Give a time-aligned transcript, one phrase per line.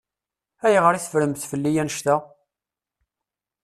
[0.65, 2.15] Ayɣer i teffremt fell-i annect-a?